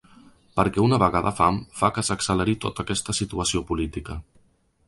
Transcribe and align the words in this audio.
Perquè 0.59 0.81
una 0.85 0.97
vaga 1.03 1.21
de 1.25 1.33
fam 1.41 1.59
fa 1.81 1.89
que 1.97 2.05
s’acceleri 2.09 2.57
tota 2.65 2.87
aquesta 2.87 3.19
situació 3.23 3.63
política. 3.73 4.21